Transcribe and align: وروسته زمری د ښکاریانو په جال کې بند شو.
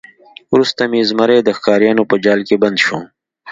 وروسته 0.53 0.81
زمری 1.09 1.39
د 1.43 1.49
ښکاریانو 1.57 2.03
په 2.09 2.15
جال 2.23 2.39
کې 2.47 2.55
بند 2.63 2.77
شو. 2.85 2.97